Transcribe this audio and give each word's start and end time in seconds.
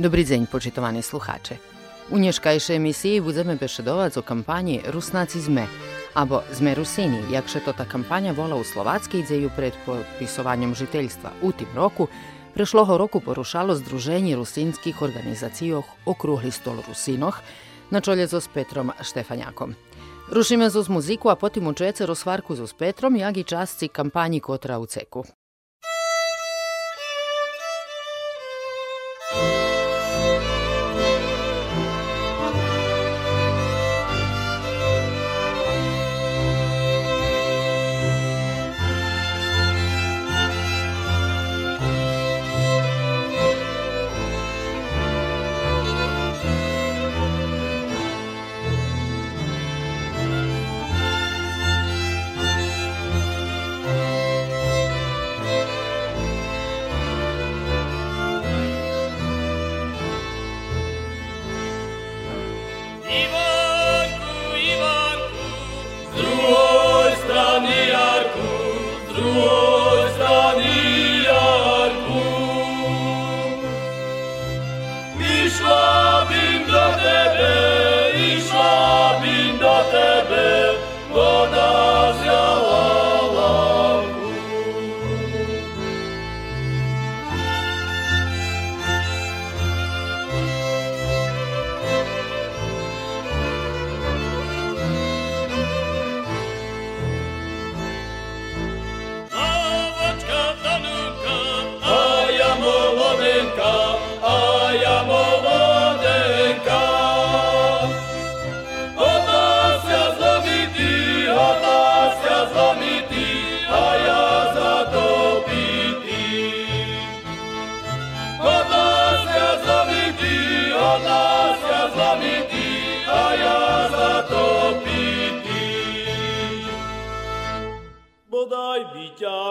Dobry 0.00 0.24
dzień, 0.24 0.46
poczytowani 0.46 1.02
słuchacze. 1.02 1.56
U 2.10 2.16
dneškajšej 2.16 2.76
emisiji 2.76 3.20
budeme 3.20 3.56
bešedovať 3.56 4.16
o 4.16 4.22
kampanji 4.22 4.80
Rusnaci 4.88 5.40
zme, 5.40 5.66
abo 6.14 6.40
Zme 6.52 6.74
Rusini, 6.74 7.20
jakže 7.30 7.60
to 7.60 7.72
ta 7.72 7.84
kampanja 7.84 8.32
vola 8.32 8.56
u 8.56 8.64
Slovatskej 8.64 9.20
ideju 9.20 9.50
pred 9.56 9.74
popisovanjem 9.86 10.74
žiteljstva. 10.74 11.30
U 11.42 11.52
tim 11.52 11.68
roku 11.74 12.08
prešloho 12.54 12.96
roku 12.96 13.20
porušalo 13.20 13.76
Združenje 13.76 14.36
rusinskih 14.36 15.02
organizacijoh 15.02 15.84
Okrugli 16.06 16.50
stol 16.50 16.80
Rusinoh 16.88 17.36
na 17.90 18.00
čolje 18.00 18.28
s 18.28 18.48
Petrom 18.48 18.92
Štefanjakom. 19.02 19.74
Rušime 20.32 20.70
zo 20.70 20.84
muziku, 20.88 21.28
a 21.28 21.36
potim 21.36 21.66
u 21.66 21.72
čece 21.72 22.06
rozvarku 22.06 22.56
zo 22.56 22.66
s 22.66 22.72
Petrom, 22.72 23.16
jak 23.16 23.36
i 23.36 23.44
časci 23.44 23.88
kampanji 23.88 24.40
Kotra 24.40 24.78
u 24.78 24.86
ceku. 24.86 25.24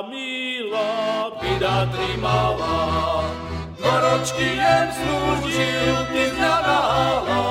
milá, 0.07 1.31
pida 1.39 1.87
tri 1.91 2.15
malá. 2.21 3.27
Dvoročky 3.75 4.55
jem 4.55 4.87
slúžil, 4.95 5.95
ty 6.11 6.23
zľadála. 6.35 7.41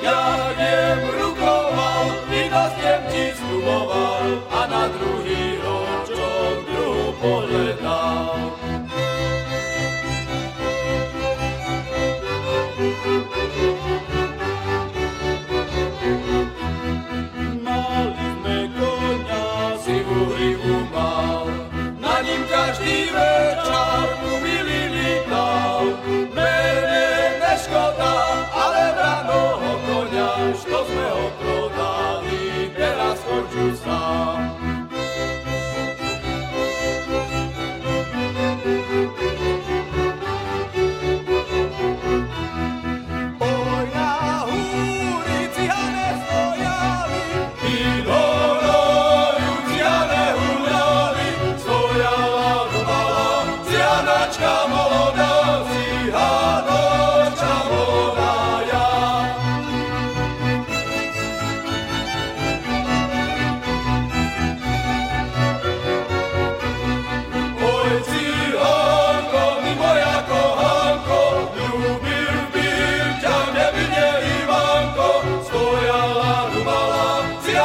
Ja 0.00 0.52
jem 0.56 1.00
rukoval, 1.04 2.04
ty 2.28 2.48
nás 2.48 2.72
jem 2.80 3.02
ti 3.12 3.24
sluboval 3.36 4.26
a 4.48 4.60
na 4.68 4.84
druhý 4.88 5.19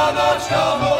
Janoś, 0.05 0.51
Janoś. 0.51 0.94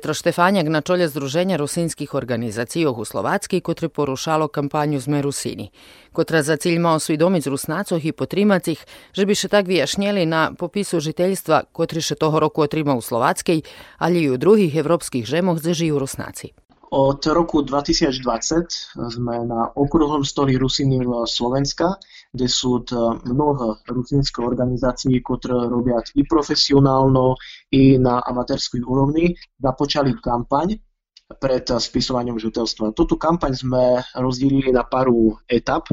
Petro 0.00 0.16
Štefanjak 0.16 0.64
na 0.72 0.80
čolje 0.80 1.12
Združenja 1.12 1.60
rusinskih 1.60 2.14
organizacij 2.14 2.86
u 2.88 3.04
Slovatskej, 3.04 3.60
kotri 3.60 3.88
porušalo 3.88 4.48
kampanju 4.48 5.00
Zme 5.00 5.20
Rusini, 5.22 5.68
kotra 6.12 6.40
za 6.42 6.56
cilj 6.56 6.78
mao 6.78 6.98
svidomic 6.98 7.46
Rusnacoh 7.46 8.04
i 8.04 8.12
potrimacih, 8.12 8.80
že 9.12 9.26
bi 9.28 9.36
še 9.36 9.52
tak 9.52 9.68
vyjašnjeli 9.68 10.24
na 10.24 10.56
popisu 10.56 11.04
žiteljstva, 11.04 11.68
kotri 11.76 12.00
še 12.00 12.16
toho 12.16 12.40
roku 12.40 12.64
otrima 12.64 12.96
u 12.96 13.04
Slovatskej, 13.04 13.60
ali 13.98 14.24
i 14.24 14.30
u 14.32 14.40
drugih 14.40 14.72
evropských 14.72 15.28
žemoch, 15.28 15.60
gde 15.60 15.74
žiju 15.74 16.00
Rusnaci. 16.00 16.48
Od 16.90 17.26
roku 17.26 17.60
2020 17.60 19.12
sme 19.12 19.36
na 19.44 19.68
okruhom 19.76 20.24
stoli 20.24 20.56
Rusiny 20.56 21.04
Slovenska, 21.28 22.00
kde 22.30 22.46
sú 22.46 22.86
mnoho 23.26 23.82
rusinských 23.90 24.46
organizácií, 24.46 25.18
ktoré 25.18 25.66
robia 25.66 25.98
i 26.14 26.22
profesionálno, 26.22 27.34
i 27.74 27.98
na 27.98 28.22
amatérskej 28.22 28.86
úrovni, 28.86 29.34
započali 29.58 30.14
kampaň 30.22 30.78
pred 31.42 31.66
spisovaním 31.66 32.38
žutelstva. 32.38 32.94
Túto 32.94 33.18
kampaň 33.18 33.54
sme 33.54 34.02
rozdelili 34.18 34.70
na 34.70 34.86
paru 34.86 35.38
etap. 35.50 35.90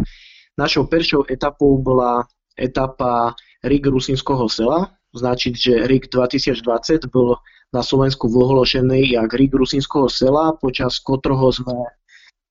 Našou 0.58 0.90
prvou 0.90 1.26
etapou 1.30 1.78
bola 1.78 2.26
etapa 2.58 3.38
RIG 3.62 3.90
Rusinského 3.90 4.50
sela, 4.50 4.94
značiť, 5.14 5.54
že 5.54 5.74
RIG 5.86 6.10
2020 6.10 7.10
bol 7.10 7.38
na 7.74 7.82
Slovensku 7.84 8.30
vyhlošený 8.32 9.14
jak 9.14 9.30
Rig 9.34 9.54
Rusínského 9.54 10.08
sela, 10.10 10.56
počas 10.56 11.02
ktorého 11.04 11.52
sme 11.52 11.76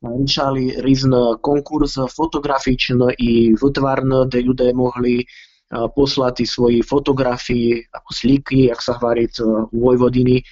riešali 0.06 0.82
rýzne 0.86 1.42
konkurs 1.42 1.98
fotografičné 1.98 3.18
i 3.18 3.54
vytvárne, 3.58 4.30
kde 4.30 4.46
ľudia 4.46 4.70
mohli 4.70 5.26
poslať 5.70 6.46
svoje 6.46 6.86
fotografii, 6.86 7.90
ako 7.90 8.10
slíky, 8.14 8.70
jak 8.70 8.78
sa 8.78 8.94
hovorí 9.02 9.26
Vojvodiny, 9.74 10.46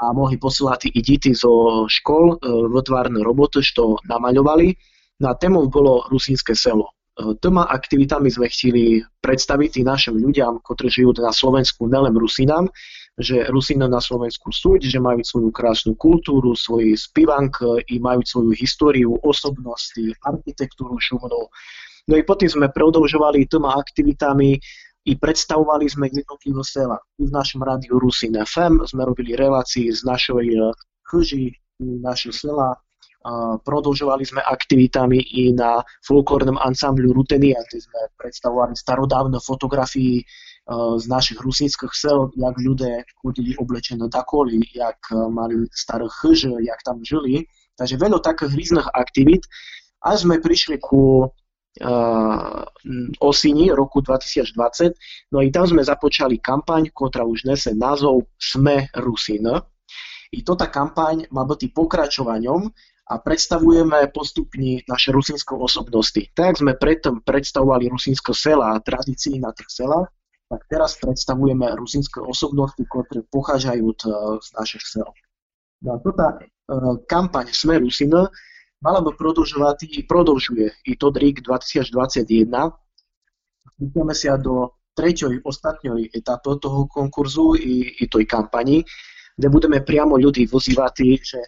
a 0.00 0.16
mohli 0.16 0.40
posielať 0.40 0.96
i 0.96 1.00
deti 1.04 1.36
zo 1.36 1.84
škol 1.84 2.40
vytvárne 2.72 3.20
roboty, 3.20 3.60
čo 3.60 4.00
namaľovali. 4.08 4.72
Na 5.20 5.36
témou 5.36 5.68
bolo 5.68 6.08
Rusínske 6.08 6.56
selo. 6.56 6.96
Toma 7.44 7.68
aktivitami 7.68 8.32
sme 8.32 8.48
chceli 8.48 9.04
predstaviť 9.20 9.76
i 9.76 9.82
našim 9.84 10.16
ľuďom, 10.16 10.64
ktorí 10.64 10.88
žijú 10.88 11.12
na 11.20 11.36
Slovensku, 11.36 11.84
nelen 11.84 12.16
Rusinám, 12.16 12.72
že 13.20 13.46
Rusina 13.52 13.86
na 13.86 14.00
Slovensku 14.00 14.48
sú, 14.50 14.80
že 14.80 14.96
majú 14.96 15.20
svoju 15.20 15.50
krásnu 15.52 15.92
kultúru, 15.94 16.56
svoj 16.56 16.96
spivank 16.96 17.60
i 17.92 18.00
majú 18.00 18.24
svoju 18.24 18.52
históriu, 18.56 19.14
osobnosti, 19.20 20.16
architektúru 20.24 20.96
šumnú. 20.96 21.52
No 22.08 22.14
i 22.16 22.24
potom 22.24 22.48
sme 22.48 22.72
prodlžovali 22.72 23.46
tými 23.46 23.68
aktivitami 23.70 24.50
i 25.06 25.12
predstavovali 25.16 25.86
sme 25.88 26.08
jednotlivé 26.10 26.64
sela. 26.64 26.98
V 27.20 27.28
našom 27.28 27.60
rádiu 27.60 28.00
Rusin 28.00 28.36
FM 28.36 28.84
sme 28.84 29.04
robili 29.04 29.36
relácii 29.36 29.92
z 29.92 30.00
našej 30.04 30.46
eh, 30.56 30.72
chyži, 31.08 31.52
naše 31.80 32.32
sela, 32.32 32.76
prodlžovali 33.64 34.24
sme 34.24 34.40
aktivitami 34.40 35.20
i 35.20 35.52
na 35.52 35.84
folklórnom 36.08 36.56
ansamblu 36.56 37.12
Rutenia, 37.12 37.60
kde 37.68 37.84
sme 37.84 38.00
predstavovali 38.16 38.72
starodávne 38.72 39.36
fotografii 39.44 40.24
z 40.70 41.04
našich 41.10 41.42
rusínskych 41.42 41.90
sel, 41.90 42.30
jak 42.38 42.54
ľudia 42.54 43.02
chodili 43.18 43.58
oblečené 43.58 44.06
takoli, 44.06 44.62
jak 44.70 45.02
mali 45.10 45.66
staré 45.74 46.06
chyže, 46.06 46.54
jak 46.62 46.78
tam 46.86 47.02
žili. 47.02 47.50
Takže 47.74 47.98
veľa 47.98 48.22
takých 48.22 48.54
rýznych 48.54 48.88
aktivít. 48.94 49.50
A 50.00 50.14
sme 50.14 50.38
prišli 50.38 50.78
ku 50.78 51.26
uh, 51.26 52.62
osini 53.20 53.74
roku 53.74 54.00
2020, 54.00 54.94
no 55.34 55.38
i 55.42 55.50
tam 55.50 55.66
sme 55.66 55.82
započali 55.82 56.38
kampaň, 56.38 56.88
ktorá 56.94 57.26
už 57.26 57.50
nese 57.50 57.74
názov 57.74 58.30
Sme 58.38 58.88
Rusín. 58.94 59.44
I 60.30 60.46
tota 60.46 60.70
kampaň 60.70 61.26
má 61.34 61.42
byť 61.42 61.74
pokračovaním 61.74 62.70
a 63.10 63.18
predstavujeme 63.18 64.06
postupne 64.14 64.86
naše 64.86 65.10
rusínske 65.10 65.50
osobnosti. 65.58 66.30
Tak 66.30 66.62
sme 66.62 66.78
predtým 66.78 67.26
predstavovali 67.26 67.90
rusínske 67.90 68.30
sela 68.30 68.78
a 68.78 68.78
tradícii 68.78 69.42
na 69.42 69.50
tých 69.50 69.82
selách, 69.82 70.06
tak 70.50 70.66
teraz 70.66 70.98
predstavujeme 70.98 71.62
rusínske 71.78 72.18
osobnosti, 72.18 72.82
ktoré 72.82 73.22
pochádzajú 73.30 73.86
z 74.42 74.48
našich 74.58 74.82
sel. 74.82 75.06
No 75.78 75.94
a 75.94 75.96
tota 76.02 76.42
kampaň 77.06 77.54
Sme 77.54 77.78
Rusina 77.78 78.26
mala 78.82 78.98
by 78.98 79.14
produžovať 79.14 79.86
i 79.86 80.02
produžuje 80.02 80.74
i 80.90 80.92
to 80.98 81.14
DRIK 81.14 81.46
2021. 81.46 82.50
Vstúpime 83.78 84.14
sa 84.18 84.34
do 84.34 84.74
tretej, 84.98 85.38
ostatnej 85.46 86.10
etapy 86.10 86.58
toho 86.58 86.90
konkurzu 86.90 87.54
i, 87.54 88.02
i 88.02 88.04
tej 88.10 88.26
kampani, 88.26 88.82
kde 89.38 89.48
budeme 89.48 89.78
priamo 89.80 90.18
ľudí 90.18 90.50
vozívať, 90.50 90.94
že 91.22 91.40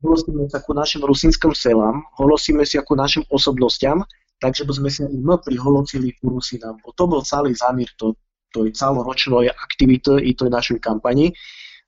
holosíme 0.00 0.48
sa 0.48 0.64
ku 0.64 0.72
našim 0.72 1.04
rusínskym 1.04 1.52
selám, 1.52 2.00
holosíme 2.16 2.64
sa 2.64 2.80
ku 2.82 2.96
našim 2.96 3.22
osobnostiam, 3.28 4.00
takže 4.40 4.64
by 4.64 4.72
sme 4.72 4.90
sa 4.90 5.04
i 5.06 5.16
my 5.20 5.36
priholocili 5.38 6.16
ku 6.18 6.40
Rusinám. 6.40 6.80
Bo 6.80 6.96
to 6.96 7.04
bol 7.04 7.20
celý 7.20 7.52
zámer 7.52 7.86
to, 8.00 8.16
toj 8.50 8.74
celoročnej 8.74 9.50
aktivity 9.50 10.20
i 10.26 10.34
toj 10.34 10.50
našej 10.50 10.78
kampani, 10.82 11.32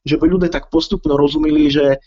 že 0.03 0.19
by 0.19 0.27
ľudia 0.27 0.51
tak 0.51 0.71
postupno 0.71 1.15
rozumeli, 1.15 1.71
že 1.71 2.03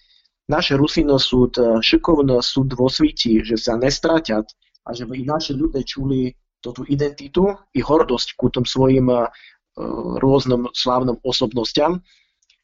naše 0.45 0.77
Rusino 0.77 1.17
sú 1.17 1.49
šikovné, 1.81 2.37
sú 2.43 2.67
dvosvíti, 2.69 3.41
že 3.41 3.57
sa 3.57 3.79
nestraťat 3.79 4.45
a 4.85 4.89
že 4.93 5.09
by 5.09 5.17
i 5.17 5.25
naši 5.25 5.57
ľudia 5.57 5.81
čuli 5.81 6.29
tú 6.61 6.85
identitu 6.85 7.53
i 7.73 7.81
hordosť 7.81 8.37
ku 8.37 8.49
tom 8.49 8.65
svojim 8.65 9.09
uh, 9.09 9.29
rôznym 10.17 10.69
slávnym 10.73 11.21
osobnostiam. 11.21 12.01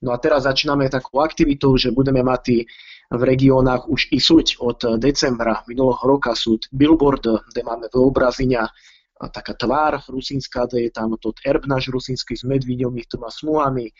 No 0.01 0.09
a 0.13 0.17
teraz 0.17 0.49
začíname 0.49 0.89
takú 0.89 1.21
aktivitu, 1.21 1.77
že 1.77 1.93
budeme 1.93 2.25
mať 2.25 2.65
v 3.11 3.21
regiónach 3.21 3.91
už 3.91 4.09
i 4.15 4.23
súť 4.23 4.57
od 4.63 4.97
decembra 4.97 5.61
minulého 5.67 5.99
roka 6.07 6.31
sú 6.31 6.57
billboard, 6.71 7.27
kde 7.51 7.61
máme 7.61 7.91
vyobrazenia 7.91 8.71
taká 9.29 9.53
tvár 9.53 10.01
rusínska, 10.09 10.65
je 10.73 10.89
tam 10.89 11.13
tot 11.21 11.37
erb 11.45 11.69
náš 11.69 11.93
rusínsky 11.93 12.33
s 12.33 12.41
medvíďovými 12.41 13.05
tma 13.05 13.29
smuhami, 13.29 13.93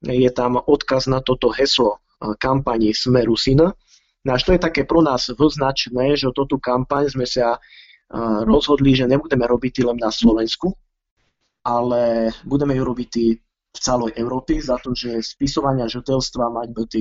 je 0.00 0.30
tam 0.32 0.56
odkaz 0.56 1.04
na 1.12 1.20
toto 1.20 1.52
heslo 1.52 2.00
kampani 2.40 2.96
Sme 2.96 3.28
Rusina. 3.28 3.76
No 4.24 4.32
to 4.40 4.56
je 4.56 4.60
také 4.60 4.88
pro 4.88 5.04
nás 5.04 5.28
vyznačné, 5.28 6.16
že 6.16 6.32
toto 6.32 6.56
kampaň 6.56 7.12
sme 7.12 7.28
sa 7.28 7.60
rozhodli, 8.48 8.96
že 8.96 9.04
nebudeme 9.04 9.44
robiť 9.44 9.84
len 9.84 10.00
na 10.00 10.08
Slovensku, 10.08 10.72
ale 11.60 12.32
budeme 12.48 12.72
ju 12.76 12.84
robiť 12.88 13.12
v 13.74 13.78
celej 13.80 14.16
Európe, 14.16 14.56
za 14.62 14.80
to, 14.80 14.96
že 14.96 15.20
spisovania 15.20 15.90
žiteľstva 15.90 16.46
mať 16.46 16.68
byť 16.72 16.92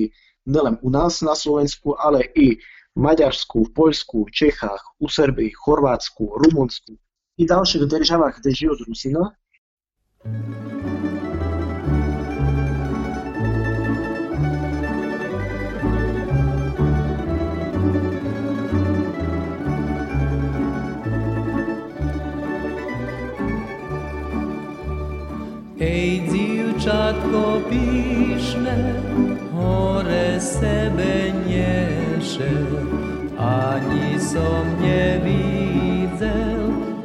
nielen 0.51 0.75
u 0.83 0.89
nás 0.91 1.23
na 1.23 1.37
Slovensku, 1.37 1.95
ale 1.95 2.27
i 2.35 2.59
v 2.93 2.99
Maďarsku, 2.99 3.69
v 3.69 3.71
Poľsku, 3.71 4.27
v 4.27 4.31
Čechách, 4.31 4.81
u 4.99 5.07
Serbii, 5.07 5.53
Chorvátsku, 5.53 6.27
Rumunsku, 6.43 6.97
i 7.37 7.45
dalszych 7.45 7.85
державах, 7.87 8.39
kde 8.39 8.51
žijú 8.51 8.75
z 8.75 8.81
Rusina. 8.87 9.23
Ej, 25.79 26.29
dziewczatko 26.31 27.61
piszne, 27.69 28.77
hore 29.51 30.39
sebe 30.39 31.31
niesze, 31.47 32.51
ani 33.37 34.19
som 34.19 34.63
nie 34.81 35.19
widzę 35.25 35.72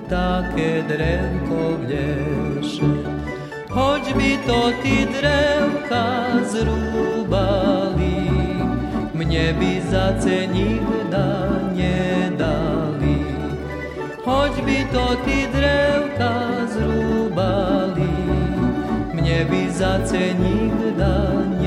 také 0.09 0.83
drevko 0.89 1.85
vdeše. 1.85 2.89
Hoď 3.69 4.05
by 4.17 4.33
to 4.49 4.61
ty 4.83 4.97
drevka 5.13 6.05
zrúbali, 6.49 8.33
mne 9.13 9.47
by 9.61 9.73
za 9.93 10.17
nikda 10.49 11.29
nedali. 11.77 13.21
Hoď 14.25 14.53
by 14.65 14.79
to 14.93 15.07
ty 15.29 15.39
drevka 15.53 16.35
zrúbali, 16.73 18.17
mne 19.13 19.39
by 19.45 19.63
za 19.71 20.01
nikda 20.09 20.33
nedali. 20.41 21.58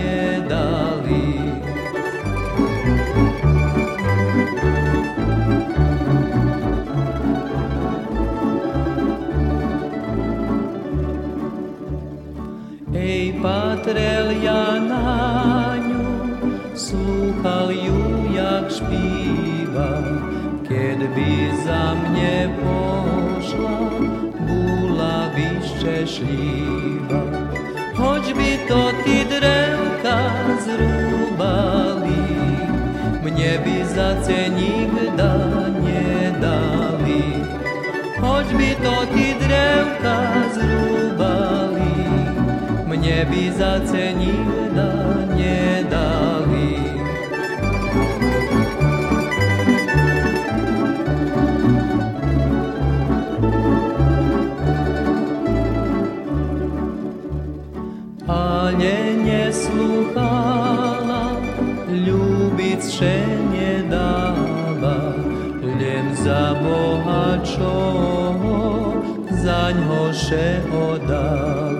Patrel 13.91 14.31
ja 14.39 14.79
na 14.79 15.75
ňu, 15.75 16.07
slúchal 16.71 17.75
ju, 17.75 17.99
jak 18.31 18.71
špíva, 18.71 19.99
keď 20.63 21.11
by 21.11 21.31
za 21.67 21.99
mne 21.99 22.55
pošla, 22.63 23.79
bula 24.47 25.27
vyščešlíva. 25.35 27.19
Hoď 27.99 28.23
by 28.31 28.51
to 28.71 28.81
ty 29.03 29.17
drevka 29.27 29.60
ne 43.21 43.27
bi 43.29 43.51
za 43.57 43.79
cenjivanje 43.91 45.83
dali. 45.91 46.77
Paljenje 58.27 59.53
sluhala, 59.53 61.23
ljubic 62.05 62.97
šenje 62.97 63.83
dala, 63.89 65.13
ljen 65.79 66.15
za 66.23 66.55
bohačo, 66.63 67.73
za 69.29 69.71
njoše 69.71 70.61
odala. 70.73 71.70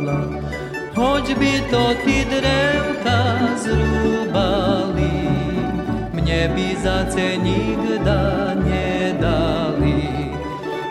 By 1.41 1.57
to 1.73 1.83
ty 2.05 2.21
drevka 2.29 3.19
zrúbali, 3.57 5.25
mne 6.13 6.41
by 6.53 6.67
zase 6.77 7.41
nikda 7.41 8.53
nedali. 8.61 10.29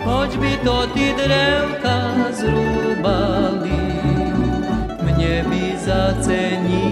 Hoď 0.02 0.30
by 0.42 0.52
to 0.66 0.78
ty 0.90 1.06
drevka 1.14 1.98
zrúbali, 2.34 3.82
mne 5.06 5.34
by 5.46 5.64
zase 5.78 6.58
nikda. 6.66 6.90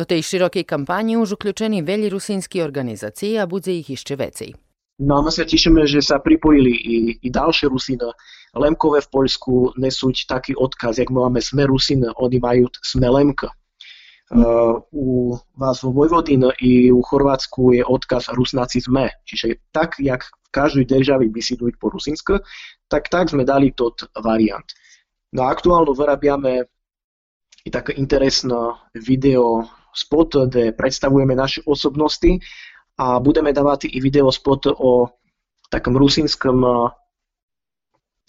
Do 0.00 0.04
tej 0.08 0.22
širokej 0.22 0.64
kampanje 0.64 1.18
už 1.18 1.32
uključeni 1.32 1.82
velji 1.82 2.08
rusinski 2.08 2.62
organizaciji, 2.62 3.38
a 3.38 3.46
budze 3.46 3.72
ih 3.72 3.90
išće 3.90 4.16
vecej. 4.16 4.69
No 5.00 5.16
a 5.16 5.24
my 5.24 5.32
sa 5.32 5.48
tešíme, 5.48 5.88
že 5.88 6.04
sa 6.04 6.20
pripojili 6.20 6.72
i, 6.76 6.96
i 7.24 7.28
ďalšie 7.32 7.72
Rusiny. 7.72 8.04
Lemkové 8.52 9.00
v 9.00 9.08
Poľsku 9.08 9.80
nesú 9.80 10.12
taký 10.12 10.52
odkaz, 10.52 11.00
jak 11.00 11.08
máme 11.08 11.40
Sme 11.40 11.64
Rusiny, 11.64 12.12
oni 12.20 12.36
majú 12.36 12.68
Sme 12.84 13.08
Lemka. 13.08 13.48
Uh, 14.30 14.78
u 14.94 15.34
vás 15.58 15.82
vo 15.82 15.90
Vojvodine 15.90 16.54
i 16.62 16.86
u 16.92 17.02
Chorvátsku 17.02 17.74
je 17.74 17.82
odkaz 17.82 18.30
Rusnáci 18.30 18.78
sme. 18.78 19.10
Čiže 19.26 19.58
tak, 19.74 19.98
jak 19.98 20.22
v 20.22 20.48
každej 20.54 20.86
državi 20.86 21.26
by 21.32 21.40
si 21.42 21.58
po 21.58 21.90
rusinsku, 21.90 22.38
tak 22.86 23.10
tak 23.10 23.32
sme 23.32 23.42
dali 23.42 23.74
tot 23.74 24.06
variant. 24.22 24.68
No 25.34 25.48
a 25.48 25.50
aktuálno 25.50 25.96
vyrábiame 25.98 26.62
i 27.66 27.68
také 27.74 27.98
interesné 27.98 28.78
video 28.94 29.66
spot, 29.90 30.46
kde 30.46 30.78
predstavujeme 30.78 31.34
naše 31.34 31.66
osobnosti 31.66 32.38
a 33.00 33.16
budeme 33.16 33.56
dávať 33.56 33.88
i 33.88 33.96
video 33.96 34.28
spot 34.28 34.76
o 34.76 35.08
takom 35.72 35.96
rusínskom 35.96 36.60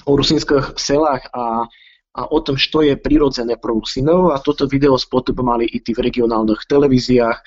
o 0.07 0.11
rusínskych 0.17 0.79
selách 0.79 1.27
a, 1.35 1.67
a 2.15 2.21
o 2.31 2.39
tom, 2.41 2.55
čo 2.57 2.81
je 2.81 2.97
prirodzené 2.97 3.59
pro 3.59 3.77
Rusinov 3.77 4.33
a 4.33 4.41
toto 4.41 4.65
video 4.65 4.97
spot 4.97 5.35
mali 5.43 5.67
i 5.67 5.77
v 5.83 5.99
regionálnych 5.99 6.65
televíziách. 6.65 7.37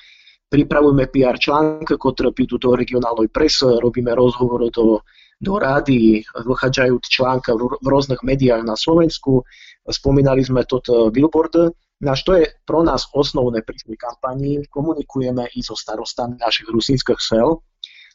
Pripravujeme 0.45 1.11
PR 1.11 1.35
články, 1.41 1.99
ktoré 1.99 2.31
pítu 2.31 2.61
do 2.61 2.79
regionálnej 2.79 3.33
prese, 3.33 3.67
robíme 3.67 4.15
rozhovor 4.15 4.71
do, 4.71 5.03
do 5.41 5.55
rády, 5.59 6.23
vychádzajú 6.23 6.95
článka 7.03 7.57
v, 7.59 7.75
v 7.81 7.87
rôznych 7.91 8.23
médiách 8.23 8.63
na 8.63 8.79
Slovensku. 8.79 9.43
Spomínali 9.83 10.47
sme 10.47 10.63
toto 10.63 11.11
billboard, 11.11 11.75
na 12.05 12.15
to 12.15 12.37
je 12.37 12.47
pro 12.69 12.85
nás 12.85 13.09
osnovné 13.17 13.65
pri 13.65 13.81
tej 13.81 13.97
kampanii. 13.97 14.69
Komunikujeme 14.69 15.49
i 15.57 15.61
so 15.65 15.73
starostami 15.73 16.37
našich 16.37 16.69
rusínskych 16.69 17.19
sel 17.19 17.65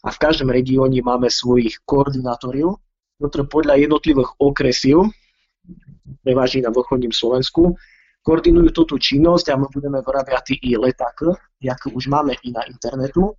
a 0.05 0.09
v 0.13 0.21
každom 0.21 0.53
regióne 0.53 1.01
máme 1.01 1.27
svojich 1.27 1.81
koordinátorov, 1.83 2.79
ktoré 3.19 3.43
podľa 3.49 3.75
jednotlivých 3.83 4.31
okresov, 4.39 5.11
prevaží 6.23 6.63
na 6.63 6.71
východním 6.71 7.11
Slovensku, 7.11 7.75
koordinujú 8.23 8.69
túto 8.71 8.95
činnosť 8.95 9.51
a 9.51 9.59
my 9.59 9.67
budeme 9.73 9.99
vyrábať 9.99 10.61
i 10.61 10.77
letáky, 10.77 11.33
jak 11.59 11.81
už 11.89 12.07
máme 12.07 12.37
i 12.45 12.49
na 12.53 12.63
internetu, 12.69 13.35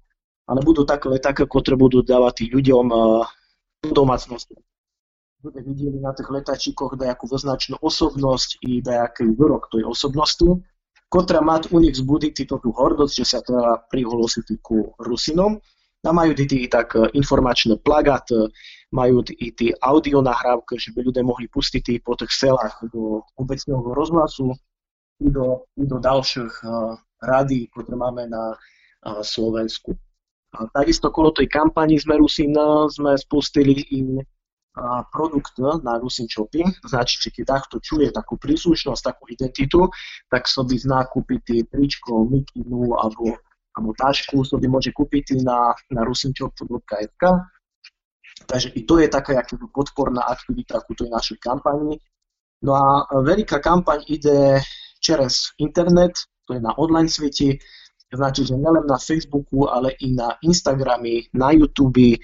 ale 0.50 0.60
budú 0.60 0.84
také 0.84 1.08
letáky, 1.08 1.46
ktoré 1.46 1.78
budú 1.78 2.02
dávať 2.04 2.50
ľuďom 2.50 2.86
eh, 2.90 3.00
do 3.86 3.90
domácnosti 3.96 4.58
bude 5.40 5.64
videli 5.64 5.96
na 5.96 6.12
tých 6.12 6.28
letačíkoch 6.28 7.00
dajakú 7.00 7.24
vyznačnú 7.24 7.80
osobnosť 7.80 8.60
i 8.60 8.84
dajaký 8.84 9.32
výrok 9.32 9.72
tej 9.72 9.88
osobnosti, 9.88 10.60
ktorá 11.08 11.40
má 11.40 11.58
u 11.72 11.78
nich 11.80 11.96
vzbudiť 11.96 12.46
tú 12.46 12.70
hordosť, 12.70 13.14
že 13.24 13.26
sa 13.26 13.40
teda 13.40 13.88
prihlosiť 13.88 14.46
ku 14.60 14.92
Rusinom. 15.00 15.58
A 16.00 16.16
majú 16.16 16.32
i 16.32 16.64
tak 16.64 16.96
e, 16.96 17.12
informačný 17.12 17.76
plagát, 17.84 18.24
e, 18.32 18.48
majú 18.88 19.20
i 19.36 19.52
tí 19.52 19.68
audio 19.84 20.24
nahrávky, 20.24 20.80
že 20.80 20.96
by 20.96 21.04
ľudia 21.04 21.20
mohli 21.20 21.44
pustiť 21.44 22.00
po 22.00 22.16
tých 22.16 22.32
selách 22.32 22.80
do 22.88 23.20
obecného 23.36 23.84
rozhlasu 23.84 24.56
i 25.20 25.28
do, 25.28 25.68
i 25.76 25.84
do 25.84 26.00
ďalších 26.00 26.64
uh, 26.64 26.96
rádií, 27.20 27.68
ktoré 27.68 27.92
máme 27.92 28.32
na 28.32 28.56
uh, 28.56 29.20
Slovensku. 29.20 29.92
A 30.56 30.64
takisto 30.72 31.12
kolo 31.12 31.36
tej 31.36 31.52
kampani 31.52 32.00
sme 32.00 32.16
Rusin 32.16 32.56
sme 32.88 33.14
spustili 33.20 33.84
i 33.92 34.00
produkt 35.12 35.58
na 35.82 35.98
Rusin 35.98 36.26
Shopping, 36.30 36.70
znači 36.86 37.18
či 37.18 37.28
keď 37.30 37.44
takto 37.46 37.82
čuje 37.82 38.14
takú 38.14 38.38
príslušnosť, 38.38 39.02
takú 39.02 39.24
identitu, 39.30 39.90
tak 40.30 40.46
by 40.46 40.76
zná 40.78 41.10
kúpiť 41.10 41.66
tričko, 41.70 42.24
mikinu 42.30 42.94
alebo, 42.94 43.34
alebo 43.74 43.90
tašku, 43.98 44.46
by 44.46 44.66
môže 44.70 44.94
kúpiť 44.94 45.42
na, 45.42 45.74
na 45.90 46.06
rusinshop.sk. 46.06 47.22
Takže 48.46 48.72
i 48.72 48.86
to 48.86 49.02
je 49.02 49.08
taká 49.10 49.36
jakoby 49.36 49.66
podporná 49.74 50.22
aktivita 50.24 50.80
ku 50.86 50.94
tej 50.94 51.10
našej 51.10 51.38
kampani. 51.42 51.98
No 52.62 52.72
a 52.76 53.04
veľká 53.10 53.58
kampaň 53.60 54.06
ide 54.06 54.60
čerez 55.00 55.52
internet, 55.58 56.14
to 56.46 56.54
je 56.56 56.60
na 56.60 56.76
online 56.76 57.08
svete, 57.08 57.58
znači, 58.12 58.44
že 58.44 58.54
nielen 58.58 58.86
na 58.86 58.98
Facebooku, 58.98 59.70
ale 59.70 59.96
i 60.00 60.12
na 60.12 60.36
Instagrami, 60.42 61.30
na 61.32 61.54
YouTube, 61.54 62.20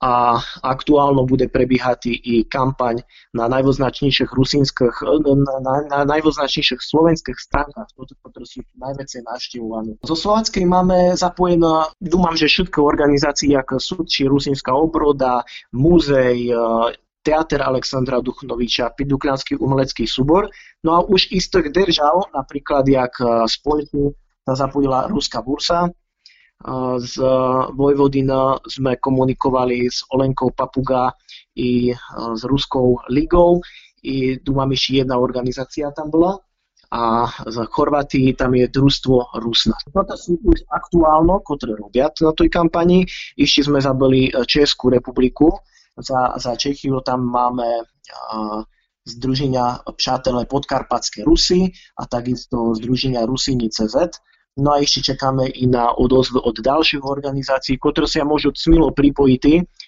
a 0.00 0.40
aktuálno 0.64 1.28
bude 1.28 1.52
prebiehať 1.52 2.08
i 2.08 2.48
kampaň 2.48 3.04
na 3.36 3.52
najvoznačnejších 3.52 4.32
rusínskych, 4.32 5.04
na, 5.04 5.54
na, 5.60 5.74
na 5.84 5.98
najvoznačnejších 6.08 6.80
slovenských 6.80 7.36
stránkach, 7.36 7.92
ktoré 7.92 8.46
sú 8.48 8.64
najväčšie 8.80 9.20
navštevované. 9.28 10.00
Zo 10.00 10.16
Slovenskej 10.16 10.64
máme 10.64 11.12
zapojené, 11.20 11.92
dúmam, 12.00 12.32
že 12.32 12.48
všetky 12.48 12.80
organizácie, 12.80 13.52
ako 13.52 13.76
sú, 13.76 13.96
či 14.08 14.24
Rusínska 14.24 14.72
obroda, 14.72 15.44
muzej, 15.76 16.48
e, 16.48 16.56
Teater 17.20 17.60
Alexandra 17.60 18.24
Duchnoviča, 18.24 18.96
Pidukľanský 18.96 19.60
umelecký 19.60 20.08
súbor. 20.08 20.48
No 20.80 20.96
a 20.96 20.98
už 21.04 21.28
istých 21.28 21.68
držav, 21.68 22.32
napríklad 22.32 22.88
jak 22.88 23.12
e, 23.20 23.44
Spojku, 23.44 24.16
sa 24.40 24.56
zapojila 24.56 25.06
Ruská 25.12 25.44
bursa, 25.44 25.92
z 27.00 27.14
Vojvodina 27.72 28.60
sme 28.68 29.00
komunikovali 29.00 29.88
s 29.88 30.04
Olenkou 30.12 30.52
Papuga 30.52 31.08
i 31.56 31.88
s 32.36 32.42
Ruskou 32.44 33.00
ligou. 33.08 33.64
I 34.04 34.36
mám 34.48 34.72
ešte 34.72 35.00
jedna 35.04 35.16
organizácia 35.20 35.88
tam 35.92 36.12
bola 36.12 36.36
a 36.90 37.30
z 37.46 37.56
Chorvátii 37.70 38.34
tam 38.34 38.58
je 38.58 38.66
družstvo 38.66 39.38
Rusna. 39.38 39.78
Toto 39.94 40.18
sú 40.18 40.42
už 40.42 40.66
aktuálno, 40.66 41.38
ktoré 41.46 41.78
robia 41.78 42.10
na 42.10 42.32
tej 42.34 42.50
kampani. 42.50 43.06
Ešte 43.38 43.70
sme 43.70 43.78
zabili 43.78 44.26
e, 44.26 44.42
Českú 44.42 44.90
republiku. 44.90 45.54
Za, 45.94 46.34
za 46.34 46.58
Čechiu 46.58 46.98
tam 47.04 47.28
máme 47.28 47.84
uh, 47.84 48.62
Združenia 49.04 49.84
Přátelé 49.84 50.48
Podkarpatské 50.48 51.26
Rusy 51.28 51.76
a 51.98 52.08
takisto 52.08 52.72
Združenia 52.72 53.26
Rusini 53.28 53.68
CZ 53.68 54.16
No 54.60 54.76
a 54.76 54.84
ešte 54.84 55.16
čakáme 55.16 55.48
i 55.48 55.64
na 55.64 55.96
odozv 55.96 56.36
od 56.36 56.60
ďalších 56.60 57.00
organizácií, 57.00 57.80
ktoré 57.80 58.04
sa 58.04 58.28
môžu 58.28 58.52
smilo 58.52 58.92
pripojiť, 58.92 59.42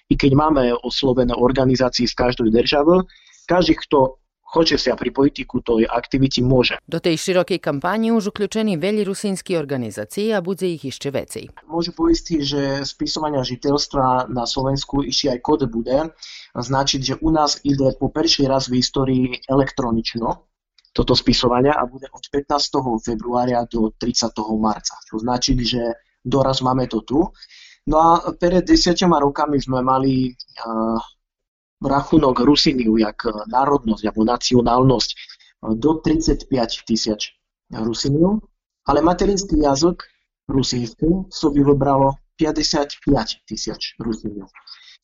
i 0.09 0.13
keď 0.17 0.31
máme 0.33 0.73
oslovené 0.81 1.37
organizácie 1.37 2.09
z 2.09 2.17
každej 2.17 2.49
državy. 2.49 3.05
Každý, 3.45 3.77
kto 3.85 4.17
hoće 4.53 4.77
sa 4.77 4.93
pripojiť 4.93 5.49
ku 5.49 5.65
toj 5.65 5.89
aktiviti, 5.89 6.45
môže. 6.45 6.77
Do 6.85 7.01
tej 7.01 7.17
širokej 7.17 7.57
kampanje 7.57 8.13
už 8.13 8.29
uključeni 8.29 8.77
veľi 8.77 9.01
rusínski 9.01 9.57
organizácií 9.57 10.29
a 10.29 10.45
bude 10.45 10.69
ich 10.69 10.85
ešte 10.85 11.09
vecej. 11.09 11.49
Môžu 11.65 11.93
poistiť, 11.97 12.39
že 12.41 12.61
spisovania 12.85 13.41
žiteľstva 13.41 14.29
na 14.29 14.45
Slovensku 14.45 15.01
ešte 15.01 15.33
aj 15.33 15.39
kode 15.41 15.65
bude. 15.65 16.13
Značiť, 16.53 17.01
že 17.01 17.13
u 17.17 17.33
nás 17.33 17.57
ide 17.65 17.97
po 17.97 18.13
prvý 18.13 18.45
raz 18.45 18.69
v 18.69 18.77
histórii 18.77 19.41
elektronično, 19.49 20.45
toto 20.93 21.17
spisovania 21.17 21.73
a 21.73 21.89
bude 21.89 22.05
od 22.13 22.21
15. 22.29 23.01
februária 23.01 23.65
do 23.65 23.89
30. 23.97 24.29
marca. 24.61 24.93
To 25.09 25.17
značí, 25.17 25.57
že 25.65 25.81
doraz 26.21 26.61
máme 26.61 26.85
to 26.85 27.01
tu. 27.01 27.19
No 27.89 27.97
a 27.99 28.09
pred 28.37 28.63
desiatimi 28.63 29.17
rokami 29.19 29.59
sme 29.59 29.81
mali 29.83 30.31
uh, 30.31 31.01
rachunok 31.83 32.45
Rusiniu, 32.45 32.95
jak 32.95 33.27
národnosť 33.51 34.03
alebo 34.07 34.23
nacionálnosť, 34.23 35.09
do 35.75 35.99
35 35.99 36.47
tisíc 36.87 37.35
Rusiniu, 37.71 38.39
ale 38.87 38.99
materinský 39.01 39.59
jazyk 39.63 40.03
rusínsky 40.47 41.07
by 41.27 41.61
vybralo 41.63 42.19
55 42.35 43.47
tisíc 43.47 43.81
Rusiniu. 43.99 44.47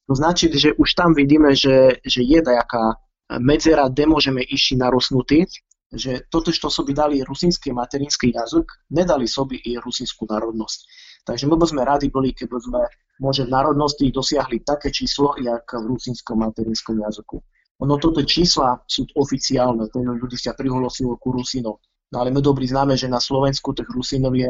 To 0.08 0.16
znači, 0.16 0.50
že 0.58 0.74
už 0.74 0.94
tam 0.94 1.14
vidíme, 1.14 1.56
že, 1.56 2.02
že 2.02 2.22
je 2.26 2.42
nejaká 2.42 2.98
medzera, 3.38 3.88
kde 3.90 4.10
môžeme 4.10 4.42
iši 4.42 4.76
narosnutí, 4.76 5.46
že 5.90 6.30
toto, 6.30 6.54
čo 6.54 6.70
by 6.70 6.94
dali 6.94 7.26
rusínsky 7.26 7.74
materinský 7.74 8.30
jazyk, 8.34 8.94
nedali 8.94 9.26
sobi 9.26 9.58
i 9.58 9.82
rusínsku 9.82 10.30
národnosť. 10.30 10.80
Takže 11.26 11.46
my 11.50 11.56
by 11.58 11.66
sme 11.66 11.82
radi 11.82 12.08
boli, 12.14 12.34
keby 12.34 12.58
sme 12.62 12.82
môže 13.20 13.46
v 13.46 13.54
národnosti 13.54 14.06
dosiahli 14.10 14.62
také 14.62 14.94
číslo, 14.94 15.34
jak 15.42 15.66
v 15.66 15.86
rusínskom 15.90 16.40
materinskom 16.40 17.02
jazyku. 17.02 17.38
Ono 17.80 17.96
toto 17.96 18.22
čísla 18.28 18.76
sú 18.86 19.08
oficiálne, 19.16 19.88
to 19.88 20.04
ľudí 20.04 20.36
sa 20.36 20.52
prihlosilo 20.54 21.16
ku 21.16 21.32
Rusinov. 21.32 21.80
No 22.12 22.16
ale 22.20 22.34
my 22.34 22.42
dobrí 22.44 22.68
známe, 22.68 22.98
že 23.00 23.08
na 23.08 23.22
Slovensku 23.22 23.72
tých 23.72 23.88
Rusinov 23.88 24.36
je 24.36 24.50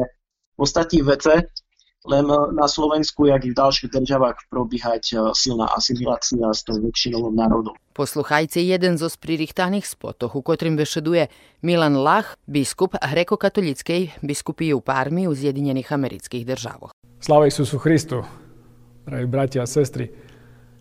ostatní 0.58 1.04
vece, 1.04 1.46
len 2.08 2.24
na 2.56 2.64
Slovensku, 2.64 3.28
jak 3.28 3.44
i 3.44 3.52
v 3.52 3.58
ďalších 3.60 3.92
državách, 3.92 4.48
probíhať 4.48 5.04
e, 5.12 5.14
silná 5.36 5.68
asimilácia 5.68 6.48
s 6.48 6.64
tou 6.64 6.80
väčšinovým 6.80 7.36
národom. 7.36 7.76
Posluchajte 7.92 8.64
jeden 8.64 8.96
zo 8.96 9.12
spririchtaných 9.12 9.84
spotov, 9.84 10.32
u 10.32 10.40
ktorým 10.40 10.80
vešeduje 10.80 11.28
Milan 11.60 12.00
Lach, 12.00 12.40
biskup 12.48 12.96
grekokatolickej 12.96 14.24
biskupije 14.24 14.72
u 14.72 14.80
Parmi 14.80 15.28
u 15.28 15.36
Zjedinjenih 15.36 15.92
amerických 15.92 16.48
državoch. 16.48 16.96
Slava 17.20 17.44
Isusu 17.44 17.76
Hristu, 17.76 18.24
drahí 19.04 19.28
bratia 19.28 19.60
a 19.60 19.68
sestry. 19.68 20.08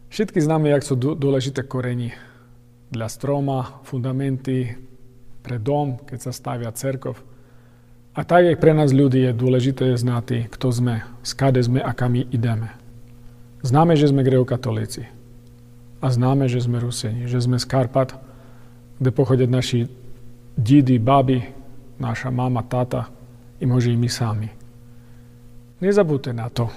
Všetky 0.10 0.40
známe, 0.40 0.72
jak 0.72 0.88
sú 0.88 0.96
dôležité 0.96 1.68
koreni 1.68 2.16
dla 2.90 3.12
stroma, 3.12 3.84
fundamenty 3.86 4.74
pre 5.44 5.62
dom, 5.62 6.02
keď 6.02 6.20
sa 6.20 6.32
stavia 6.34 6.72
cerkov. 6.74 7.29
A 8.18 8.26
tak, 8.26 8.46
jak 8.46 8.58
pre 8.58 8.74
nás 8.74 8.90
ľudí 8.90 9.22
je 9.22 9.38
dôležité 9.38 9.94
znať, 9.94 10.50
kto 10.50 10.68
sme, 10.74 10.96
skade 11.22 11.62
sme 11.62 11.80
a 11.80 11.94
kam 11.94 12.18
ideme. 12.18 12.74
Známe, 13.62 13.94
že 14.00 14.10
sme 14.10 14.26
greokatolíci. 14.26 15.06
A 16.00 16.08
známe, 16.08 16.48
že 16.48 16.64
sme 16.64 16.80
Ruseni, 16.80 17.28
že 17.28 17.44
sme 17.44 17.60
z 17.60 17.68
Karpat, 17.68 18.16
kde 19.00 19.10
pochodia 19.12 19.48
naši 19.48 19.88
dídy, 20.56 20.96
baby, 21.00 21.44
naša 22.00 22.32
mama, 22.32 22.64
tata 22.64 23.12
i 23.60 23.68
možno 23.68 23.96
i 23.96 24.00
my 24.00 24.10
sami. 24.10 24.50
Nezabudte 25.84 26.32
na 26.32 26.48
to, 26.48 26.72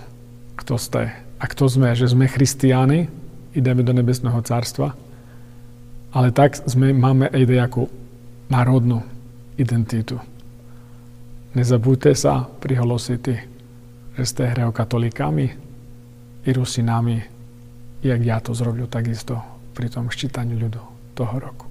kto 0.58 0.74
ste 0.78 1.10
a 1.38 1.44
kto 1.46 1.66
sme, 1.66 1.94
že 1.94 2.10
sme 2.10 2.30
christiáni, 2.30 3.10
ideme 3.54 3.82
do 3.82 3.94
nebesného 3.94 4.42
carstva, 4.42 4.94
ale 6.14 6.28
tak 6.30 6.58
sme, 6.66 6.94
máme 6.94 7.30
aj 7.30 7.42
nejakú 7.46 7.82
národnú 8.50 9.02
identitu. 9.58 10.18
Nezabudte 11.52 12.16
sa 12.16 12.48
prihlosiť, 12.48 13.24
že 14.16 14.24
ste 14.24 14.48
hreokatolíkami 14.56 15.46
i 16.48 16.50
Rusinami, 16.50 17.20
jak 18.00 18.20
ja 18.24 18.40
to 18.40 18.56
zrobil 18.56 18.88
takisto 18.88 19.36
pri 19.76 19.92
tom 19.92 20.08
ščítaní 20.08 20.56
ľudu 20.56 20.80
toho 21.12 21.36
roku. 21.36 21.68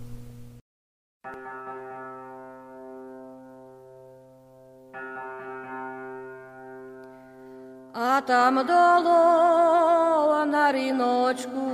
A 7.97 8.21
tam 8.21 8.61
dolo 8.61 10.45
na 10.45 10.69
rinočku 10.69 11.65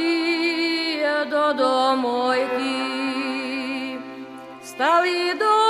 додому, 1.31 2.33
стали 4.63 5.33
до 5.39 5.62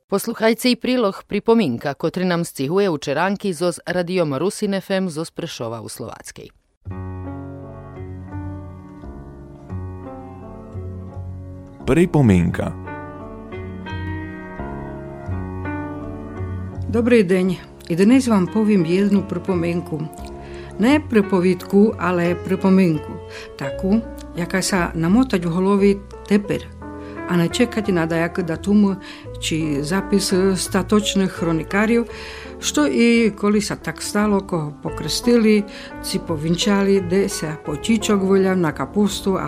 Posluchajcie 0.09 0.71
i 0.71 0.75
prilog 0.75 1.23
pripominka, 1.27 1.93
kotri 1.93 2.25
nam 2.25 2.45
stihuje 2.45 2.89
u 2.89 2.97
Čeranki 2.97 3.53
radiom 3.85 4.33
Rusin 4.33 4.81
FM 4.81 5.07
zoz 5.07 5.31
Prešova 5.31 5.81
u 5.81 5.89
Slovackej. 5.89 6.49
Pripomienka. 11.85 12.73
Dobrý 16.89 17.21
deň. 17.21 17.47
I 17.89 17.93
dnes 17.93 18.25
vám 18.25 18.49
poviem 18.49 18.89
jednu 18.89 19.29
pripomienku. 19.29 20.01
Ne 20.81 20.97
pripovitku, 21.05 22.01
ale 22.01 22.33
pripomienku. 22.33 23.13
Takú, 23.61 24.01
jaká 24.33 24.65
sa 24.65 24.89
namotať 24.89 25.45
v 25.45 25.53
holovi 25.53 25.91
teper 26.25 26.79
a 27.29 27.37
ne 27.37 27.45
čekať 27.45 27.93
na 27.93 28.09
dajak 28.09 28.41
datum 28.41 28.97
či 29.39 29.83
zapis 29.83 30.33
statočných 30.55 31.31
chronikárів, 31.31 32.05
što 32.59 32.87
i 32.87 33.31
koli 33.35 33.61
sa 33.61 33.75
tak 33.75 34.01
stalo, 34.03 34.43
koho 34.43 34.73
pokrstili, 34.83 35.63
ci 36.03 36.19
povinčali, 36.19 37.01
de 37.01 37.31
sa 37.31 37.55
počičok 37.55 38.19
voľa 38.19 38.55
na 38.59 38.75
kapustu 38.75 39.39
a 39.39 39.47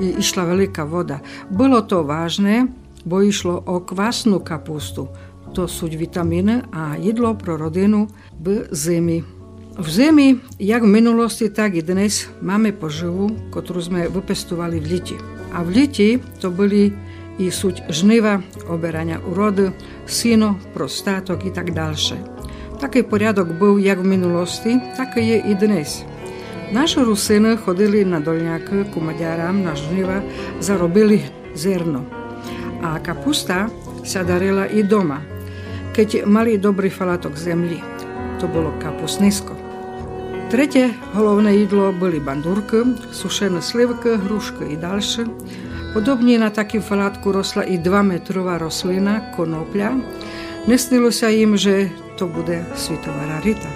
išla 0.00 0.48
veľká 0.48 0.88
voda. 0.88 1.20
Bolo 1.52 1.84
to 1.84 2.00
vážne, 2.00 2.72
bo 3.04 3.20
išlo 3.20 3.60
o 3.60 3.84
kvasnú 3.84 4.40
kapustu. 4.40 5.12
To 5.52 5.68
sú 5.68 5.88
vitamíny 5.88 6.64
a 6.72 6.96
jedlo 6.96 7.36
pro 7.36 7.60
rodinu 7.60 8.08
v 8.40 8.64
zemi. 8.72 9.20
V 9.76 9.88
zemi, 9.92 10.40
jak 10.56 10.80
v 10.80 10.88
minulosti, 10.88 11.52
tak 11.52 11.76
i 11.76 11.84
dnes, 11.84 12.32
máme 12.40 12.72
poživu, 12.72 13.28
ktorú 13.52 13.84
sme 13.84 14.08
vypestovali 14.08 14.80
v 14.80 14.86
liti. 14.96 15.16
A 15.52 15.60
v 15.60 15.84
liti 15.84 16.08
to 16.40 16.48
boli 16.48 16.88
i 17.36 17.52
suť 17.52 17.88
žniva, 17.92 18.40
oberania 18.68 19.20
urody, 19.20 19.72
sino, 20.08 20.56
prostátok 20.72 21.44
i 21.44 21.50
tak 21.52 21.72
ďalšie. 21.72 22.18
Taký 22.76 23.08
poriadok 23.08 23.56
był 23.56 23.80
jak 23.80 24.00
v 24.00 24.10
minulosti, 24.16 24.76
tak 24.96 25.16
je 25.16 25.40
i 25.40 25.52
dnes. 25.56 26.04
Naši 26.72 27.00
Rusiny 27.06 27.56
chodili 27.56 28.02
na 28.02 28.18
dolňák 28.18 28.90
ku 28.90 28.98
Maďaram 28.98 29.62
na 29.62 29.72
žniva, 29.78 30.18
zarobili 30.58 31.22
zerno. 31.54 32.02
A 32.82 32.98
kapusta 32.98 33.70
sa 34.02 34.26
darila 34.26 34.66
i 34.66 34.82
doma, 34.82 35.22
keď 35.94 36.26
mali 36.26 36.58
dobrý 36.58 36.90
falatok 36.90 37.38
zemli. 37.38 37.80
To 38.42 38.50
bolo 38.50 38.74
kapusnisko. 38.82 39.56
Tretie 40.46 40.94
hlavné 41.16 41.66
jedlo 41.66 41.90
boli 41.90 42.22
bandurky, 42.22 42.82
sušené 43.10 43.58
slivky, 43.58 44.14
hrušky 44.14 44.74
i 44.74 44.76
ďalšie. 44.76 45.24
Podobne 45.92 46.40
na 46.40 46.50
takým 46.50 46.82
falátku 46.82 47.30
rosla 47.30 47.62
i 47.62 47.78
2-metrová 47.78 48.58
roslina, 48.58 49.30
konopľa. 49.36 50.00
Nesnilo 50.66 51.14
sa 51.14 51.30
im, 51.30 51.54
že 51.54 51.92
to 52.18 52.26
bude 52.26 52.64
svitová 52.74 53.22
rarita. 53.38 53.70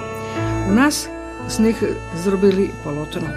U 0.66 0.74
nás 0.74 1.06
z 1.46 1.56
nich 1.70 1.78
zrobili 2.18 2.74
polotno. 2.82 3.30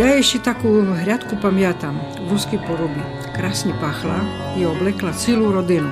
Ja 0.00 0.16
ešte 0.16 0.54
takú 0.54 0.82
hriadku 0.82 1.36
pamiatam, 1.36 2.00
v 2.16 2.32
úzky 2.32 2.56
poruby. 2.62 3.02
Krásne 3.36 3.76
pachla 3.76 4.22
i 4.56 4.64
oblekla 4.64 5.12
celú 5.12 5.52
rodinu. 5.52 5.90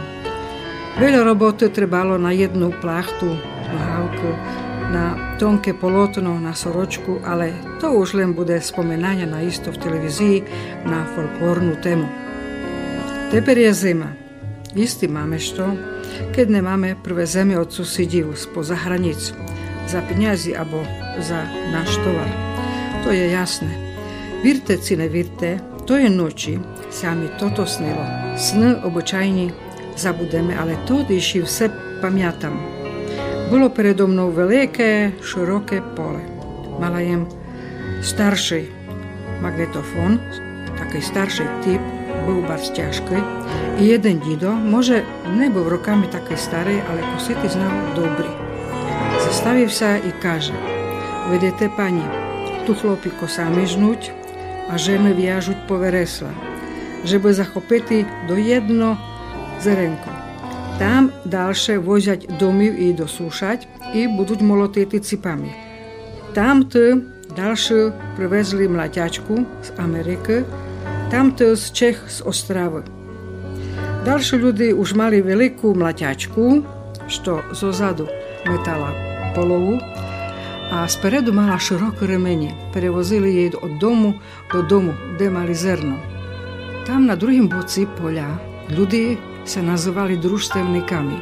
Veľa 0.96 1.24
roboty 1.24 1.68
trebalo 1.68 2.16
na 2.16 2.32
jednu 2.32 2.72
plachtu, 2.80 3.36
nohavku, 3.70 4.30
na 4.90 5.38
tonké 5.38 5.70
polotno, 5.74 6.42
na 6.42 6.50
soročku, 6.54 7.22
ale 7.22 7.54
to 7.78 7.94
už 7.94 8.18
len 8.18 8.34
bude 8.34 8.58
spomenania 8.58 9.24
na 9.30 9.40
isto 9.40 9.70
v 9.70 9.78
televízii 9.78 10.36
na 10.84 11.06
folklórnu 11.14 11.78
tému. 11.78 12.06
Teper 13.30 13.58
je 13.58 13.70
zima. 13.74 14.10
Istý 14.74 15.10
máme 15.10 15.38
što, 15.38 15.66
keď 16.30 16.46
nemáme 16.62 16.98
prvé 16.98 17.26
zemi 17.26 17.58
od 17.58 17.70
susedív 17.70 18.34
spoza 18.38 18.74
hranic, 18.74 19.34
za 19.90 19.98
peniazy 20.06 20.54
alebo 20.54 20.86
za 21.18 21.42
náš 21.74 21.98
tovar. 22.06 22.30
To 23.02 23.10
je 23.10 23.30
jasné. 23.34 23.70
Virte 24.46 24.78
ci 24.78 24.94
nevirte, 24.94 25.58
to 25.86 25.98
je 25.98 26.06
noči, 26.06 26.62
sa 26.90 27.18
mi 27.18 27.26
toto 27.38 27.66
snilo. 27.66 28.02
Sny 28.38 28.86
obyčajní 28.86 29.50
zabudeme, 29.98 30.54
ale 30.54 30.78
to, 30.86 31.02
když 31.02 31.42
vse 31.42 31.66
pamiatam. 32.00 32.79
Bolo 33.50 33.66
predo 33.66 34.06
mnou 34.06 34.30
veľké, 34.30 35.18
široké 35.26 35.82
pole. 35.98 36.22
Mala 36.78 37.02
jem 37.02 37.26
starší 37.98 38.70
magnetofón, 39.42 40.22
taký 40.78 41.02
starší 41.02 41.50
typ, 41.66 41.82
bol 42.30 42.46
bar 42.46 42.62
ťažký. 42.62 43.18
I 43.82 43.90
jeden 43.90 44.22
dido, 44.22 44.54
može 44.54 45.02
ne 45.34 45.50
bol 45.50 45.66
rokami 45.66 46.06
také 46.06 46.38
starej, 46.38 46.78
ale 46.78 47.02
kosety 47.18 47.50
znal 47.50 47.74
dobrý. 47.98 48.30
Zastavil 49.18 49.66
sa 49.66 49.98
i 49.98 50.14
kaže, 50.22 50.54
vedete 51.26 51.66
pani, 51.74 52.06
tu 52.70 52.78
chlopiko 52.78 53.26
sami 53.26 53.66
žnúť 53.66 54.14
a 54.70 54.78
ženy 54.78 55.10
viažuť 55.10 55.66
poveresla, 55.66 56.30
že 57.02 57.18
bude 57.18 57.34
zachopiti 57.34 58.06
do 58.30 58.38
jedno 58.38 58.94
zerenko. 59.58 60.09
Tam 60.80 61.12
ďalšie 61.28 61.76
vozať 61.76 62.40
domy 62.40 62.72
i 62.72 62.96
dosúšať 62.96 63.68
i 63.92 64.08
budú 64.08 64.40
molotiti 64.40 64.96
cipami. 64.96 65.52
Tam 66.32 66.64
ty 66.72 66.96
ďalšie 67.36 67.92
privezli 68.16 68.64
mlaťačku 68.64 69.44
z 69.60 69.68
Ameriky, 69.76 70.40
tam 71.12 71.36
ty 71.36 71.52
z 71.52 71.64
Čech 71.76 72.00
z 72.08 72.24
Ostravy. 72.24 72.80
Ďalší 74.08 74.40
ľudí 74.40 74.68
už 74.72 74.96
mali 74.96 75.20
veľkú 75.20 75.76
mlaťačku, 75.76 76.64
što 77.12 77.44
zozadu 77.52 78.08
metala 78.48 78.96
polovu 79.36 79.76
a 80.72 80.88
spredu 80.88 81.34
mala 81.34 81.60
široké 81.60 82.08
remenie. 82.08 82.56
Prevozili 82.72 83.36
jej 83.36 83.52
od 83.52 83.76
domu 83.76 84.16
do 84.48 84.64
domu, 84.64 84.96
kde 85.18 85.28
mali 85.28 85.52
zrno. 85.52 86.00
Tam 86.88 87.04
na 87.04 87.20
druhým 87.20 87.52
boci 87.52 87.84
poľa 87.84 88.40
ľudí 88.72 89.20
sa 89.50 89.66
nazývali 89.66 90.14
družstevníkami. 90.14 91.16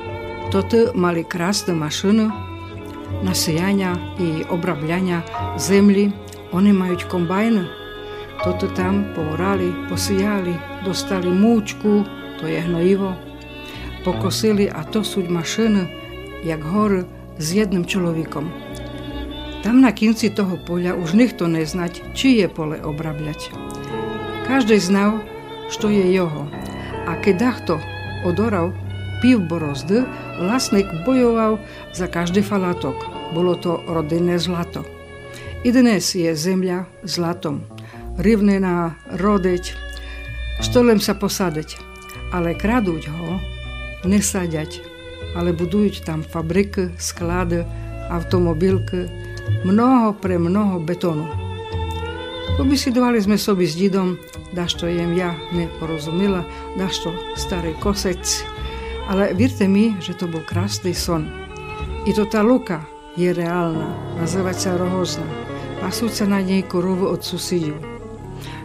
Toto 0.53 0.93
mali 0.93 1.25
krásne 1.25 1.73
mašiny 1.73 2.29
na 3.25 3.33
sejania 3.33 3.97
i 4.21 4.45
obrabľania 4.45 5.25
zemli. 5.57 6.13
Oni 6.53 6.69
majú 6.77 7.01
kombajny. 7.09 7.65
Toto 8.45 8.69
tam 8.77 9.17
poorali, 9.17 9.73
posijali, 9.89 10.53
dostali 10.85 11.33
múčku, 11.33 12.05
to 12.37 12.45
je 12.45 12.61
hnojivo, 12.61 13.17
pokosili 14.05 14.69
a 14.69 14.85
to 14.85 15.01
sú 15.01 15.25
mašiny, 15.25 15.89
jak 16.45 16.61
hory 16.61 17.09
s 17.41 17.57
jedným 17.57 17.89
človekom. 17.89 18.45
Tam 19.65 19.81
na 19.81 19.89
kinci 19.89 20.29
toho 20.29 20.61
poľa 20.69 21.01
už 21.01 21.17
nikto 21.17 21.49
neznať, 21.49 22.13
či 22.13 22.45
je 22.45 22.47
pole 22.53 22.77
obrabľať. 22.77 23.57
Každý 24.45 24.77
znal, 24.77 25.25
što 25.73 25.89
je 25.89 26.13
jeho. 26.13 26.45
A 27.09 27.17
keď 27.25 27.35
dachto 27.41 27.81
piv 29.23 29.43
borozdy, 29.51 30.07
vlastník 30.39 30.87
bojoval 31.03 31.59
za 31.95 32.07
každý 32.07 32.43
falatok. 32.43 32.95
Bolo 33.35 33.59
to 33.59 33.83
rodinné 33.87 34.39
zlato. 34.39 34.87
I 35.67 35.75
dnes 35.75 36.15
je 36.15 36.31
zemľa 36.31 36.87
zlatom. 37.03 37.67
Rivnená, 38.19 38.95
rodeť, 39.19 39.75
štolem 40.63 41.03
sa 41.03 41.19
posadeť. 41.19 41.79
Ale 42.31 42.55
kradúť 42.55 43.09
ho, 43.09 43.41
nesaďať, 44.05 44.85
ale 45.35 45.57
budujú 45.57 46.05
tam 46.05 46.21
fabriky, 46.23 46.93
sklady, 47.01 47.65
automobilky, 48.13 49.09
mnoho 49.65 50.13
pre 50.17 50.37
mnoho 50.37 50.79
betónu. 52.59 52.67
Pobisidovali 52.67 53.23
sme 53.23 53.39
sobi 53.39 53.71
s 53.71 53.79
didom, 53.79 54.19
dašto 54.51 54.91
jem 54.91 55.15
ja 55.15 55.39
neporozumila, 55.55 56.43
dašto 56.75 57.15
starý 57.39 57.79
kosec 57.79 58.19
Ale 59.09 59.33
vírte 59.33 59.65
mi, 59.65 59.97
že 60.05 60.13
to 60.13 60.29
bol 60.29 60.45
krásny 60.45 60.93
son. 60.93 61.33
I 62.05 62.13
to 62.13 62.29
tá 62.29 62.45
luka 62.45 62.85
je 63.17 63.33
reálna, 63.33 63.97
nazývať 64.21 64.57
sa 64.69 64.71
Rohozna. 64.77 65.25
Pasúca 65.81 66.29
na 66.29 66.45
nej 66.45 66.61
korovu 66.61 67.09
od 67.09 67.25
susidov. 67.25 67.81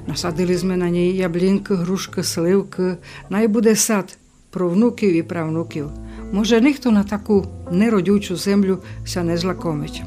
Nasadili 0.04 0.52
sme 0.52 0.76
na 0.76 0.92
nej 0.92 1.16
jablínky, 1.16 1.80
hrušky, 1.80 2.28
slivky, 2.28 3.00
najbude 3.32 3.72
sad 3.80 4.20
pro 4.52 4.68
vnúky 4.68 5.16
i 5.16 5.24
pravnúky. 5.24 5.88
Môže 6.36 6.60
nikto 6.60 6.92
na 6.92 7.08
takú 7.08 7.48
nerodujúcu 7.72 8.36
zemľu 8.36 8.76
sa 9.08 9.24
nezlakomiť. 9.24 10.04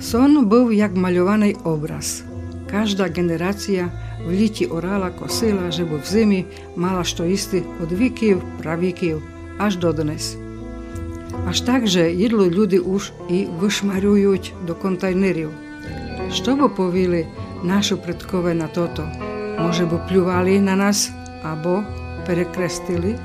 Son 0.00 0.32
był 0.48 0.72
jak 0.72 0.96
maľovaný 0.96 1.60
obraz. 1.60 2.24
Každá 2.71 3.11
generácia 3.11 3.91
v 4.23 4.31
liti 4.31 4.63
orala 4.69 5.11
kosila, 5.11 5.67
żeby 5.67 5.99
v 5.99 6.05
zimi 6.07 6.41
mala 6.75 7.03
što 7.03 7.25
isti 7.25 7.63
od 7.83 7.91
vikів, 7.91 8.41
pravikів, 8.61 9.19
až 9.59 9.75
do 9.75 9.91
dnes. 9.91 10.37
Až 11.47 11.61
tak, 11.67 11.87
že 11.87 12.13
jedlo 12.13 12.45
ljudi 12.45 12.79
už 12.79 13.11
i 13.29 13.47
vyšmaruють 13.61 14.53
do 14.67 14.75
kontajnerів. 14.75 15.51
Što 16.31 16.55
by 16.55 16.67
povili 16.75 17.27
naši 17.63 17.95
predkové 17.95 18.53
na 18.53 18.67
toto? 18.67 19.03
Може 19.59 19.85
by 19.85 20.07
pľuvali 20.07 20.63
na 20.63 20.79
nás, 20.79 21.11
abo 21.43 21.83
perekrestili? 22.25 23.19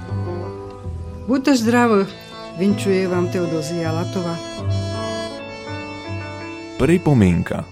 Buďte 1.30 1.54
zdraví, 1.56 2.06
vinčuje 2.58 3.06
vám 3.06 3.30
Teodozia 3.30 3.94
Latova. 3.94 4.34
Pripomienka 6.76 7.64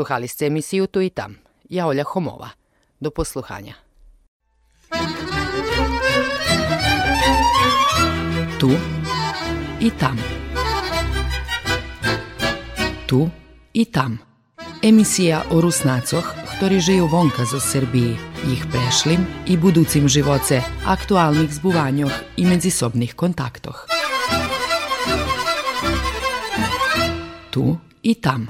Sluhali 0.00 0.28
ste 0.28 0.46
emisiju 0.46 0.86
Tu 0.86 1.00
i 1.00 1.10
tam. 1.10 1.36
Ja 1.68 1.86
Olja 1.86 2.04
Homova. 2.04 2.48
Do 3.00 3.10
posluhanja. 3.10 3.74
Tu 8.60 8.70
i 9.80 9.90
tam. 9.90 10.16
Tu 13.06 13.28
i 13.72 13.84
tam. 13.84 14.18
Emisija 14.82 15.44
o 15.52 15.60
Rusnacoh, 15.60 16.24
ktorí 16.56 16.80
žijú 16.80 17.04
vonka 17.04 17.44
zo 17.44 17.60
Srbiji, 17.60 18.16
ich 18.48 18.64
prešlim 18.72 19.20
i 19.52 19.60
buducim 19.60 20.08
živoce, 20.08 20.64
aktualnih 20.88 21.52
zbuvanjoh 21.52 22.40
i 22.40 22.48
medzisobnih 22.48 23.12
kontaktoh. 23.12 23.84
Tu 27.52 27.76
i 28.00 28.16
tam. 28.16 28.48